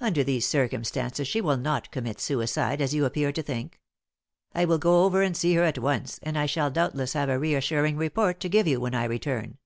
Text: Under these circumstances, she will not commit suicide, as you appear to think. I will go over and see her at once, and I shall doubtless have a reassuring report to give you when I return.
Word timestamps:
Under 0.00 0.22
these 0.22 0.46
circumstances, 0.46 1.26
she 1.26 1.40
will 1.40 1.56
not 1.56 1.90
commit 1.90 2.20
suicide, 2.20 2.80
as 2.80 2.94
you 2.94 3.04
appear 3.04 3.32
to 3.32 3.42
think. 3.42 3.80
I 4.54 4.64
will 4.64 4.78
go 4.78 5.02
over 5.04 5.22
and 5.22 5.36
see 5.36 5.54
her 5.56 5.64
at 5.64 5.76
once, 5.80 6.20
and 6.22 6.38
I 6.38 6.46
shall 6.46 6.70
doubtless 6.70 7.14
have 7.14 7.28
a 7.28 7.36
reassuring 7.36 7.96
report 7.96 8.38
to 8.42 8.48
give 8.48 8.68
you 8.68 8.78
when 8.78 8.94
I 8.94 9.02
return. 9.06 9.58